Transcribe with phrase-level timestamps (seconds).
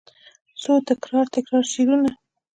[0.61, 2.11] څو تکرار، تکرار شعرونه